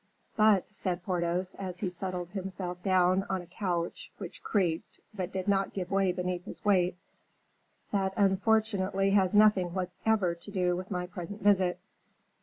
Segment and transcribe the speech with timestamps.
[0.35, 5.47] "But," said Porthos, as he settled himself down on a couch, which creaked, but did
[5.47, 6.97] not give way beneath his weight,
[7.91, 11.77] "that unfortunately has nothing whatever to do with my present visit."